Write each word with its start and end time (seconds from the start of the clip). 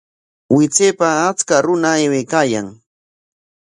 Wichaypa 0.55 1.07
acha 1.27 1.57
runa 1.65 1.89
aywaykaayan 1.97 2.67